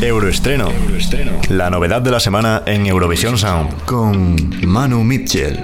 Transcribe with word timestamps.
Euroestreno. 0.00 0.68
La 1.48 1.70
novedad 1.70 2.02
de 2.02 2.10
la 2.10 2.20
semana 2.20 2.62
en 2.66 2.86
Eurovisión 2.86 3.38
Sound. 3.38 3.84
Con 3.84 4.36
Manu 4.66 5.04
Mitchell. 5.04 5.60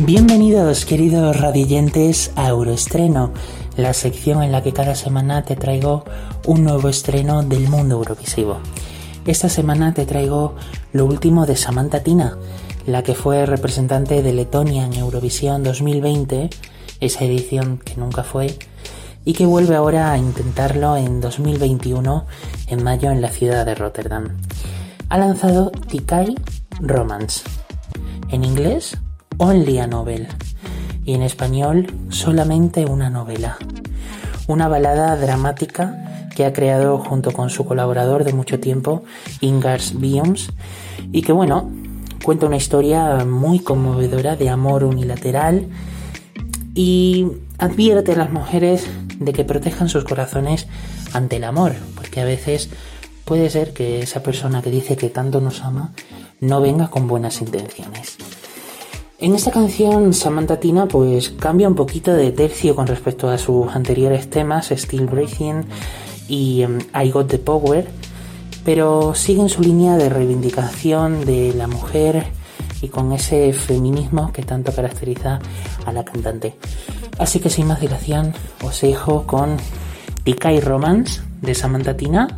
Bienvenidos, 0.00 0.84
queridos 0.84 1.40
radiyentes, 1.40 2.30
a 2.36 2.48
Euroestreno, 2.48 3.32
la 3.76 3.94
sección 3.94 4.42
en 4.42 4.52
la 4.52 4.62
que 4.62 4.72
cada 4.72 4.94
semana 4.94 5.44
te 5.44 5.56
traigo 5.56 6.04
un 6.46 6.64
nuevo 6.64 6.88
estreno 6.88 7.42
del 7.42 7.68
mundo 7.68 7.96
eurovisivo. 7.96 8.58
Esta 9.26 9.48
semana 9.48 9.94
te 9.94 10.06
traigo 10.06 10.54
lo 10.92 11.06
último 11.06 11.46
de 11.46 11.56
Samantha 11.56 12.02
Tina, 12.02 12.38
la 12.86 13.02
que 13.02 13.14
fue 13.14 13.46
representante 13.46 14.22
de 14.22 14.32
Letonia 14.32 14.84
en 14.84 14.94
Eurovisión 14.94 15.62
2020, 15.62 16.50
esa 17.00 17.24
edición 17.24 17.78
que 17.78 17.96
nunca 17.96 18.22
fue, 18.22 18.56
y 19.24 19.32
que 19.32 19.46
vuelve 19.46 19.76
ahora 19.76 20.12
a 20.12 20.18
intentarlo 20.18 20.96
en 20.96 21.20
2021, 21.20 22.26
en 22.68 22.82
mayo, 22.82 23.10
en 23.10 23.20
la 23.20 23.28
ciudad 23.28 23.66
de 23.66 23.74
Rotterdam. 23.74 24.36
Ha 25.08 25.18
lanzado 25.18 25.70
Tikai 25.70 26.34
Romance. 26.80 27.42
En 28.30 28.44
inglés, 28.44 28.96
Only 29.38 29.78
a 29.78 29.86
Novel. 29.86 30.28
Y 31.04 31.14
en 31.14 31.22
español, 31.22 31.86
solamente 32.10 32.84
una 32.84 33.10
novela. 33.10 33.56
Una 34.46 34.68
balada 34.68 35.16
dramática 35.16 36.28
que 36.34 36.46
ha 36.46 36.52
creado 36.52 36.98
junto 36.98 37.32
con 37.32 37.50
su 37.50 37.64
colaborador 37.64 38.24
de 38.24 38.32
mucho 38.32 38.60
tiempo, 38.60 39.02
Ingars 39.40 39.98
Bioms, 39.98 40.50
y 41.10 41.22
que 41.22 41.32
bueno, 41.32 41.70
cuenta 42.22 42.46
una 42.46 42.56
historia 42.56 43.24
muy 43.24 43.58
conmovedora 43.58 44.36
de 44.36 44.48
amor 44.48 44.84
unilateral 44.84 45.66
y 46.74 47.26
advierte 47.58 48.12
a 48.12 48.16
las 48.16 48.30
mujeres 48.30 48.86
de 49.18 49.32
que 49.32 49.44
protejan 49.44 49.88
sus 49.88 50.04
corazones 50.04 50.66
ante 51.12 51.36
el 51.36 51.44
amor, 51.44 51.74
porque 51.94 52.20
a 52.20 52.24
veces 52.24 52.70
puede 53.24 53.50
ser 53.50 53.72
que 53.72 54.00
esa 54.00 54.22
persona 54.22 54.62
que 54.62 54.70
dice 54.70 54.96
que 54.96 55.10
tanto 55.10 55.40
nos 55.40 55.62
ama 55.62 55.92
no 56.40 56.60
venga 56.60 56.88
con 56.88 57.06
buenas 57.06 57.40
intenciones. 57.40 58.16
En 59.18 59.34
esta 59.34 59.50
canción 59.50 60.14
Samantha 60.14 60.60
Tina 60.60 60.86
pues 60.86 61.30
cambia 61.30 61.68
un 61.68 61.74
poquito 61.74 62.14
de 62.14 62.30
tercio 62.30 62.76
con 62.76 62.86
respecto 62.86 63.28
a 63.28 63.36
sus 63.36 63.74
anteriores 63.74 64.30
temas, 64.30 64.70
Still 64.70 65.06
Breathing 65.06 65.64
y 66.28 66.62
em, 66.62 66.78
I 66.94 67.10
Got 67.10 67.28
the 67.28 67.38
Power, 67.38 67.86
pero 68.64 69.14
siguen 69.14 69.48
su 69.48 69.60
línea 69.60 69.96
de 69.96 70.08
reivindicación 70.08 71.24
de 71.24 71.52
la 71.54 71.66
mujer 71.66 72.37
y 72.80 72.88
con 72.88 73.12
ese 73.12 73.52
feminismo 73.52 74.32
que 74.32 74.42
tanto 74.42 74.72
caracteriza 74.72 75.38
a 75.84 75.92
la 75.92 76.04
cantante. 76.04 76.56
Así 77.18 77.40
que 77.40 77.50
sin 77.50 77.66
más 77.66 77.80
dilación 77.80 78.34
os 78.62 78.80
dejo 78.80 79.26
con 79.26 79.56
y 80.24 80.60
Romance 80.60 81.22
de 81.40 81.54
Samantha 81.54 81.96
Tina 81.96 82.28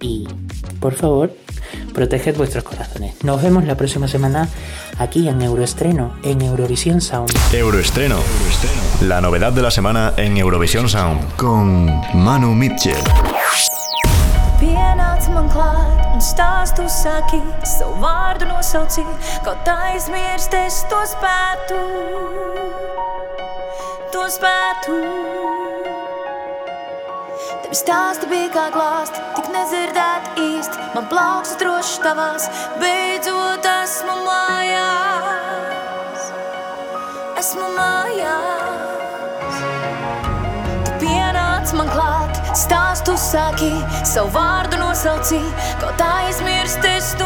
y 0.00 0.28
por 0.80 0.94
favor 0.94 1.34
proteged 1.92 2.36
vuestros 2.36 2.62
corazones. 2.62 3.24
Nos 3.24 3.42
vemos 3.42 3.64
la 3.64 3.76
próxima 3.76 4.06
semana 4.06 4.48
aquí 4.98 5.28
en 5.28 5.42
Euroestreno, 5.42 6.14
en 6.22 6.42
Eurovisión 6.42 7.00
Sound. 7.00 7.32
Euroestreno. 7.52 8.16
La 9.02 9.20
novedad 9.20 9.52
de 9.52 9.62
la 9.62 9.70
semana 9.70 10.14
en 10.16 10.36
Eurovisión 10.36 10.88
Sound 10.88 11.34
con 11.36 11.86
Manu 12.14 12.54
Mitchell. 12.54 12.96
Man 15.36 15.50
klāt 15.52 16.14
un 16.16 16.22
stāstu 16.24 16.86
saki, 16.88 17.42
savu 17.68 17.98
vārdu 18.00 18.46
nosauci, 18.48 19.02
kaut 19.44 19.68
aizmirst 19.68 20.56
es 20.56 20.78
to 20.88 21.02
spētu, 21.10 21.80
to 24.14 24.24
spētu. 24.32 24.96
Tev 27.66 27.76
stāsti 27.82 28.32
bija 28.32 28.48
kā 28.56 28.66
glāsti, 28.78 29.20
tik 29.36 29.52
nedzirdēt 29.52 30.40
īsti, 30.40 30.90
man 30.96 31.12
plauks 31.12 31.52
droši 31.60 32.04
tavās, 32.08 32.48
beidzot 32.80 33.72
esmu 33.76 34.20
mājās, 34.24 36.30
esmu 37.44 37.74
mājās. 37.76 38.55
uzsāki, 43.26 43.70
savu 44.06 44.30
vārdu 44.36 44.78
nosauci, 44.78 45.40
kaut 45.82 46.04
aizmirsties 46.06 47.16
tu. 47.18 47.25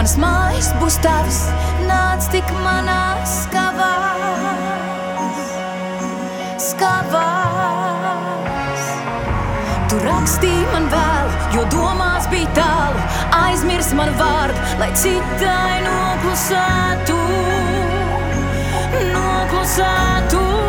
Manas 0.00 0.14
mājas 0.16 0.68
būs 0.80 0.94
tavas, 1.04 1.38
nāc 1.84 2.24
tik 2.32 2.46
manās 2.64 3.34
skavās, 3.42 5.50
skavās. 6.64 8.06
Tu 9.92 9.98
rakstīji 10.06 10.62
man 10.70 10.88
vēl, 10.94 11.28
jo 11.58 11.66
domās 11.74 12.30
bija 12.32 12.48
tālu, 12.56 13.02
aizmirs 13.42 13.92
manu 13.98 14.16
vārdu, 14.22 14.56
lai 14.80 14.88
citai 15.02 15.82
noklusētu, 15.84 17.18
noklusētu. 19.18 20.59